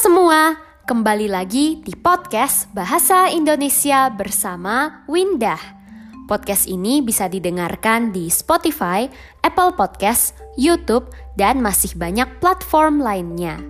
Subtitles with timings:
[0.00, 0.56] semua,
[0.88, 5.60] kembali lagi di podcast Bahasa Indonesia bersama Windah.
[6.24, 9.04] Podcast ini bisa didengarkan di Spotify,
[9.44, 13.60] Apple Podcast, YouTube, dan masih banyak platform lainnya.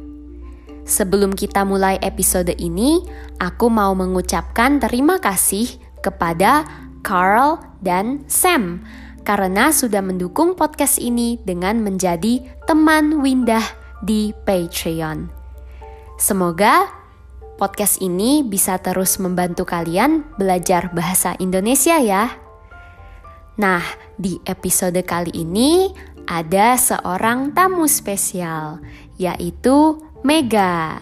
[0.86, 3.02] Sebelum kita mulai episode ini,
[3.42, 5.66] aku mau mengucapkan terima kasih
[5.98, 6.62] kepada
[7.02, 8.86] Carl dan Sam
[9.26, 12.38] karena sudah mendukung podcast ini dengan menjadi
[12.70, 13.66] teman Windah
[14.06, 15.39] di Patreon.
[16.20, 16.84] Semoga
[17.56, 22.36] podcast ini bisa terus membantu kalian belajar bahasa Indonesia ya.
[23.56, 23.80] Nah,
[24.20, 25.88] di episode kali ini
[26.28, 28.84] ada seorang tamu spesial,
[29.16, 31.00] yaitu Mega.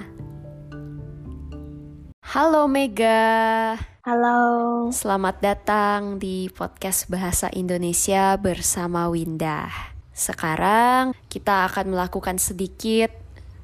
[2.23, 3.75] Halo Mega.
[4.07, 4.39] Halo.
[4.95, 9.99] Selamat datang di podcast Bahasa Indonesia bersama Windah.
[10.15, 13.18] Sekarang kita akan melakukan sedikit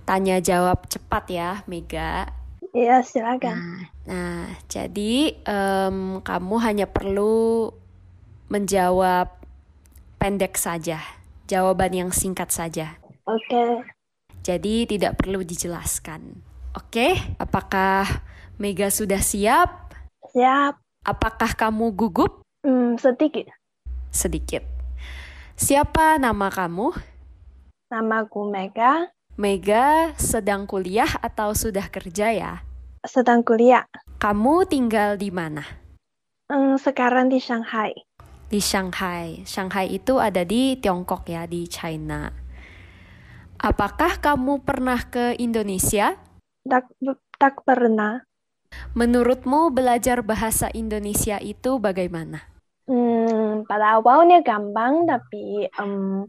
[0.05, 2.29] tanya jawab cepat ya, Mega.
[2.75, 3.57] Iya, silakan.
[3.57, 7.73] Nah, nah jadi um, kamu hanya perlu
[8.49, 9.31] menjawab
[10.21, 11.01] pendek saja,
[11.49, 12.97] jawaban yang singkat saja.
[13.25, 13.49] Oke.
[13.49, 13.73] Okay.
[14.45, 16.37] Jadi tidak perlu dijelaskan.
[16.77, 17.37] Oke, okay?
[17.41, 18.05] apakah
[18.61, 19.97] Mega sudah siap?
[20.35, 20.77] Siap.
[21.07, 22.45] Apakah kamu gugup?
[22.61, 23.49] Hmm, sedikit.
[24.13, 24.65] Sedikit.
[25.55, 26.93] Siapa nama kamu?
[27.95, 29.15] Namaku Mega.
[29.35, 32.63] Mega sedang kuliah atau sudah kerja ya?
[33.03, 33.83] Sedang kuliah.
[34.23, 35.67] Kamu tinggal di mana?
[36.47, 37.91] Hmm, sekarang di Shanghai.
[38.47, 39.43] Di Shanghai.
[39.43, 42.31] Shanghai itu ada di Tiongkok ya, di China.
[43.59, 46.15] Apakah kamu pernah ke Indonesia?
[46.63, 46.95] Tak,
[47.35, 48.23] tak pernah.
[48.95, 52.39] Menurutmu belajar bahasa Indonesia itu bagaimana?
[52.87, 56.23] Hmm, pada awalnya gampang, tapi um,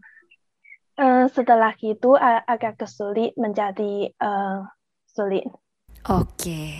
[0.95, 4.63] Uh, setelah itu uh, agak kesulit menjadi uh,
[5.11, 5.43] sulit.
[6.07, 6.79] Oke.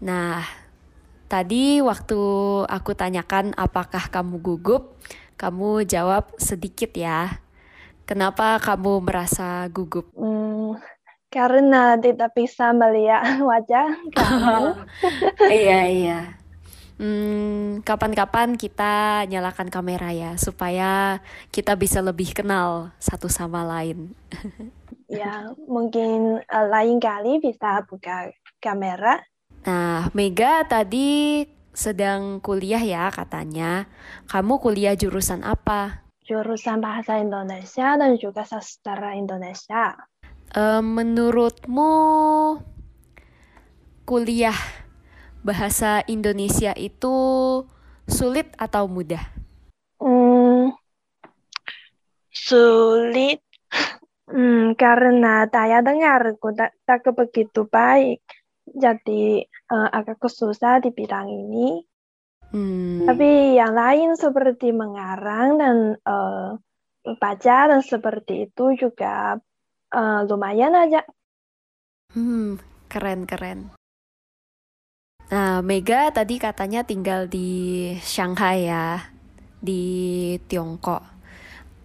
[0.00, 0.42] Nah,
[1.30, 2.20] tadi waktu
[2.66, 4.98] aku tanyakan apakah kamu gugup,
[5.38, 7.44] kamu jawab sedikit ya.
[8.08, 10.10] Kenapa kamu merasa gugup?
[10.18, 10.74] Hmm,
[11.30, 13.22] karena tidak bisa melihat
[13.54, 13.86] wajah
[14.18, 14.74] kamu.
[15.62, 16.39] iya, iya.
[17.00, 24.12] Hmm, kapan-kapan kita nyalakan kamera ya supaya kita bisa lebih kenal satu sama lain.
[25.08, 28.28] ya, mungkin uh, lain kali bisa buka
[28.60, 29.16] kamera.
[29.64, 33.88] Nah, Mega tadi sedang kuliah ya katanya.
[34.28, 36.04] Kamu kuliah jurusan apa?
[36.28, 39.96] Jurusan Bahasa Indonesia dan juga Sastra Indonesia.
[40.52, 41.96] Uh, menurutmu
[44.04, 44.60] kuliah
[45.40, 47.14] bahasa Indonesia itu
[48.08, 49.22] sulit atau mudah?
[50.00, 50.72] Hmm,
[52.32, 53.40] sulit
[54.28, 58.22] hmm, karena daya dengarku tak, tak begitu baik.
[58.70, 59.42] Jadi
[59.72, 61.82] uh, agak susah di bidang ini.
[62.50, 63.06] Hmm.
[63.06, 66.58] Tapi yang lain seperti mengarang dan uh,
[67.18, 69.38] baca dan seperti itu juga
[69.94, 71.06] uh, lumayan aja.
[72.10, 72.58] Hmm,
[72.90, 73.79] keren keren.
[75.30, 79.14] Nah, Mega tadi katanya tinggal di Shanghai ya,
[79.62, 81.06] di Tiongkok.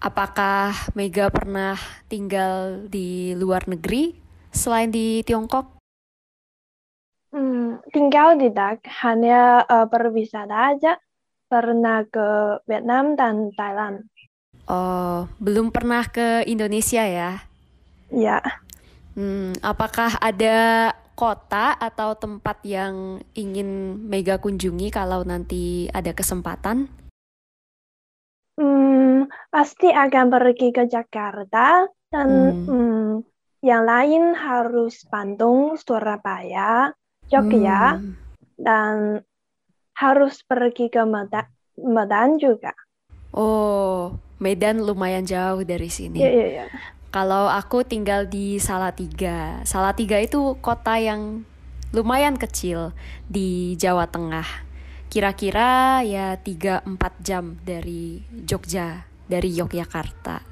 [0.02, 1.78] Apakah Mega pernah
[2.10, 4.18] tinggal di luar negeri
[4.50, 5.78] selain di Tiongkok?
[7.30, 10.98] Hmm, tinggal tidak, hanya uh, berwisata aja.
[11.46, 14.10] Pernah ke Vietnam dan Thailand.
[14.66, 17.46] Oh, belum pernah ke Indonesia ya?
[18.10, 18.42] Ya.
[19.14, 26.92] Hmm, apakah ada kota atau tempat yang ingin Mega kunjungi kalau nanti ada kesempatan?
[28.60, 32.68] Hmm, pasti akan pergi ke Jakarta dan hmm.
[32.68, 33.12] Hmm,
[33.64, 36.92] yang lain harus Bandung, Surabaya,
[37.32, 38.14] Jogja, hmm.
[38.60, 39.24] dan
[39.96, 41.48] harus pergi ke Medan,
[41.80, 42.76] Medan juga.
[43.36, 46.20] Oh, Medan lumayan jauh dari sini.
[46.20, 46.66] Iya, iya, iya.
[47.16, 49.64] Kalau aku tinggal di Salatiga.
[49.64, 51.48] Salatiga itu kota yang
[51.96, 52.92] lumayan kecil
[53.32, 54.44] di Jawa Tengah.
[55.08, 56.84] Kira-kira ya 3-4
[57.24, 60.44] jam dari Jogja, dari Yogyakarta.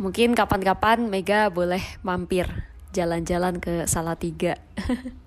[0.00, 2.48] Mungkin kapan-kapan Mega boleh mampir
[2.96, 4.56] jalan-jalan ke Salatiga.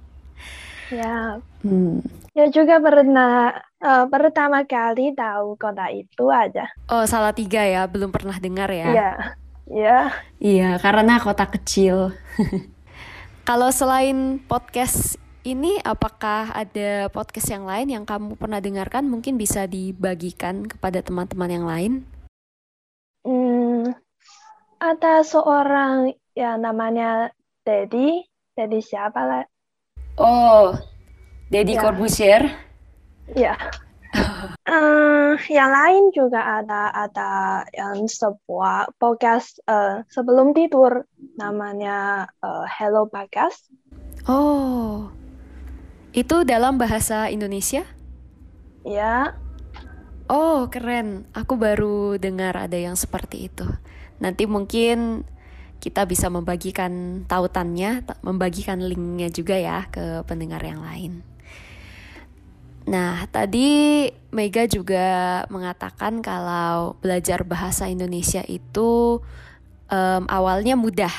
[0.89, 2.01] ya, hmm.
[2.33, 6.65] ya juga pernah uh, pertama kali tahu kota itu aja.
[6.89, 8.89] Oh, Salatiga ya, belum pernah dengar ya?
[8.89, 9.44] Iya.
[9.65, 10.13] Ya.
[10.37, 12.13] Iya, karena kota kecil.
[13.49, 19.05] Kalau selain podcast ini, apakah ada podcast yang lain yang kamu pernah dengarkan?
[19.05, 21.93] Mungkin bisa dibagikan kepada teman-teman yang lain.
[23.25, 23.93] Hmm,
[24.81, 27.33] ada seorang ya namanya
[27.65, 28.25] Dedi.
[28.55, 29.43] Deddy siapa lah?
[30.15, 30.71] Oh,
[31.51, 31.81] Deddy ya.
[31.81, 32.43] Corbusier?
[33.35, 33.57] Ya.
[34.53, 37.29] Uh, yang lain juga ada ada
[37.73, 41.07] yang sebuah podcast uh, sebelum tidur
[41.37, 43.69] namanya uh, Hello Podcast.
[44.25, 45.13] Oh,
[46.15, 47.83] itu dalam bahasa Indonesia?
[48.85, 49.37] Ya.
[50.25, 51.29] Oh, keren.
[51.37, 53.67] Aku baru dengar ada yang seperti itu.
[54.17, 55.27] Nanti mungkin
[55.77, 61.21] kita bisa membagikan tautannya, membagikan linknya juga ya ke pendengar yang lain.
[62.85, 69.17] Nah, tadi Mega juga mengatakan kalau belajar bahasa Indonesia itu
[69.89, 71.13] um, awalnya mudah,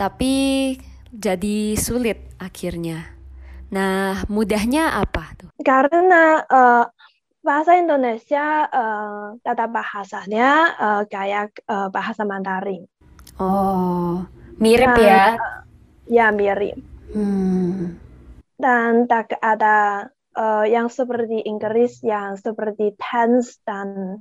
[0.00, 0.76] tapi
[1.12, 3.12] jadi sulit akhirnya.
[3.68, 5.50] Nah, mudahnya apa tuh?
[5.60, 6.84] Karena uh,
[7.44, 10.50] bahasa Indonesia uh, tata bahasanya
[10.80, 12.88] uh, kayak uh, bahasa Mandarin.
[13.36, 14.24] Oh,
[14.56, 15.26] mirip Dan, ya?
[15.36, 15.60] Uh,
[16.08, 16.80] ya mirip.
[17.12, 18.00] Hmm.
[18.56, 24.20] Dan tak ada uh, yang seperti Inggris yang seperti tense dan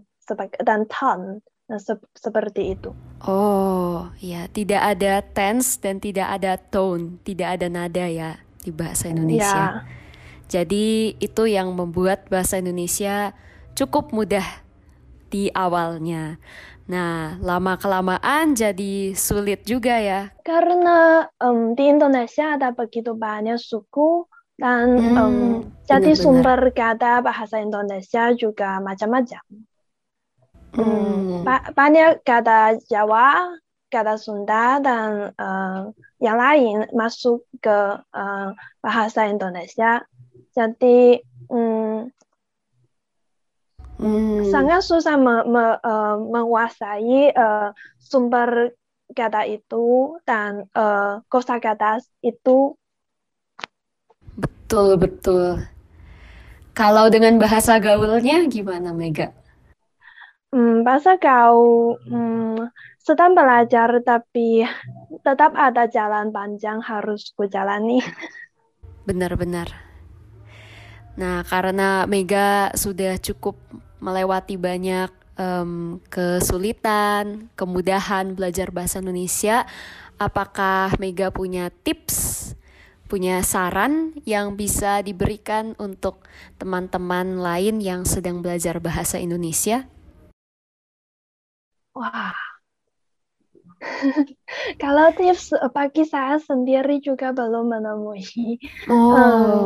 [0.63, 2.95] dan tone nah, se seperti itu.
[3.21, 9.11] Oh, ya, tidak ada tense dan tidak ada tone, tidak ada nada ya di bahasa
[9.11, 9.81] Indonesia.
[9.81, 9.85] Ya.
[10.51, 13.31] Jadi itu yang membuat bahasa Indonesia
[13.71, 14.43] cukup mudah
[15.31, 16.35] di awalnya.
[16.91, 20.35] Nah, lama kelamaan jadi sulit juga ya.
[20.43, 24.27] Karena um, di Indonesia ada begitu banyak suku
[24.61, 25.37] dan hmm, um,
[25.89, 29.41] jadi sumber kata bahasa Indonesia juga macam-macam.
[30.77, 31.41] Hmm.
[31.41, 33.57] Ba banyak kata Jawa,
[33.89, 35.89] kata Sunda dan uh,
[36.21, 38.49] yang lain masuk ke uh,
[38.85, 40.05] bahasa Indonesia.
[40.53, 41.17] Jadi
[41.49, 42.05] um,
[43.97, 44.45] hmm.
[44.53, 48.77] sangat susah me me uh, menguasai uh, sumber
[49.11, 52.77] kata itu dan uh, kosakata itu
[54.71, 55.67] Betul, betul.
[56.71, 59.35] Kalau dengan bahasa gaulnya gimana, Mega?
[60.47, 62.71] Hmm, bahasa gaul hmm,
[63.03, 64.63] sedang belajar tapi
[65.27, 67.99] tetap ada jalan panjang harus kujalani.
[69.11, 69.75] Benar-benar.
[71.19, 73.59] Nah, karena Mega sudah cukup
[73.99, 79.67] melewati banyak um, kesulitan, kemudahan belajar bahasa Indonesia,
[80.15, 82.55] apakah Mega punya tips
[83.11, 86.23] punya saran yang bisa diberikan untuk
[86.55, 89.83] teman-teman lain yang sedang belajar bahasa Indonesia?
[91.91, 92.31] Wah,
[94.83, 98.63] kalau tips bagi saya sendiri juga belum menemui.
[98.87, 99.11] Oh.
[99.11, 99.61] Um,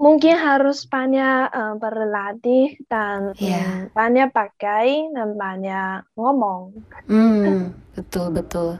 [0.00, 3.86] mungkin harus banyak um, berlatih dan yeah.
[3.86, 6.74] um, banyak pakai dan banyak ngomong.
[7.06, 8.70] Hmm, betul betul.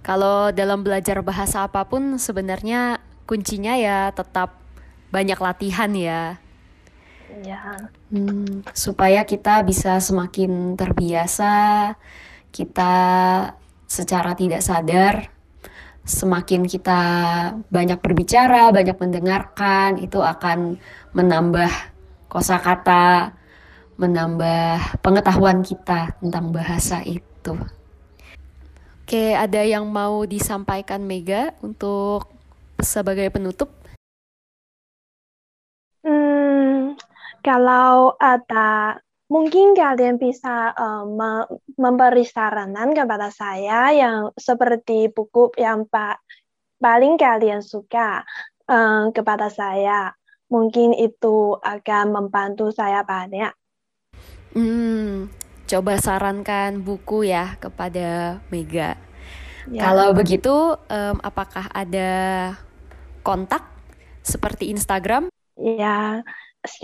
[0.00, 4.58] Kalau dalam belajar bahasa apa pun sebenarnya kuncinya ya tetap
[5.14, 6.42] banyak latihan ya.
[7.46, 7.62] Ya.
[8.10, 11.94] Hmm, supaya kita bisa semakin terbiasa,
[12.50, 12.94] kita
[13.86, 15.30] secara tidak sadar
[16.10, 17.00] semakin kita
[17.70, 20.80] banyak berbicara, banyak mendengarkan, itu akan
[21.14, 21.70] menambah
[22.26, 23.36] kosakata,
[23.94, 27.54] menambah pengetahuan kita tentang bahasa itu.
[29.04, 32.39] Oke, ada yang mau disampaikan Mega untuk
[32.84, 33.72] sebagai penutup?
[36.00, 36.96] Hmm,
[37.44, 41.46] kalau ada mungkin kalian bisa uh, me
[41.78, 46.18] memberi saranan kepada saya yang seperti buku yang pa
[46.80, 48.26] paling kalian suka
[48.66, 50.12] uh, kepada saya.
[50.50, 53.54] Mungkin itu akan membantu saya banyak.
[54.50, 55.30] Hmm,
[55.70, 58.98] coba sarankan buku ya kepada Mega.
[59.70, 59.86] Ya.
[59.86, 62.10] Kalau begitu, um, apakah ada
[63.20, 63.64] kontak
[64.20, 65.28] seperti Instagram?
[65.60, 66.24] Ya,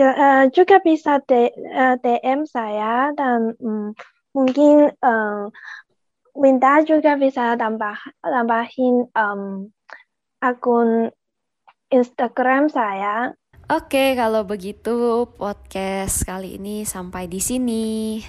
[0.00, 3.92] uh, juga bisa DM eh, saya dan um,
[4.36, 5.52] mungkin um,
[6.36, 9.72] Winda juga bisa tambah tambahin um,
[10.44, 11.08] akun
[11.88, 13.32] Instagram saya.
[13.66, 18.20] Oke, kalau begitu podcast kali ini sampai di sini.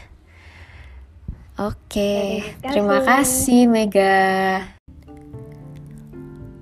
[1.57, 4.76] Oke, terima kasih Mega.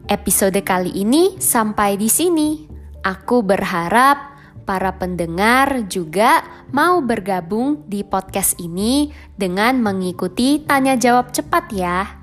[0.06, 2.62] Episode kali ini sampai di sini.
[3.02, 11.66] Aku berharap para pendengar juga mau bergabung di podcast ini dengan mengikuti tanya jawab cepat
[11.74, 12.22] ya.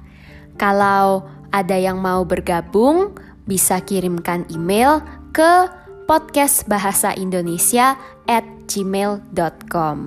[0.55, 3.19] Kalau ada yang mau bergabung,
[3.51, 5.03] bisa kirimkan email
[5.35, 5.67] ke
[6.07, 7.99] podcastbahasaindonesia
[8.31, 9.99] at gmail.com.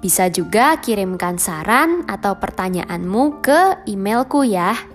[0.00, 4.94] Bisa juga kirimkan saran atau pertanyaanmu ke emailku ya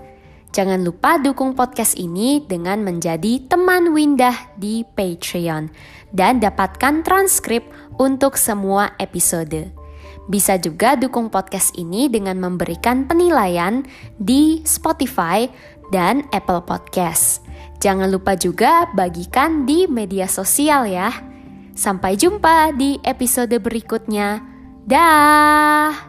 [0.49, 5.69] Jangan lupa dukung podcast ini dengan menjadi teman Windah di Patreon
[6.09, 7.69] dan dapatkan transkrip
[8.01, 9.69] untuk semua episode.
[10.29, 13.85] Bisa juga dukung podcast ini dengan memberikan penilaian
[14.17, 15.49] di Spotify
[15.93, 17.45] dan Apple Podcast.
[17.81, 21.09] Jangan lupa juga bagikan di media sosial ya.
[21.73, 24.41] Sampai jumpa di episode berikutnya.
[24.85, 26.08] Dah.